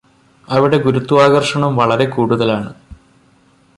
അവിടെ 0.47 0.77
ഗുരുത്വാകര്ഷണം 0.77 1.75
വളരെ 1.75 2.05
കൂടുതലാണ് 2.09 2.71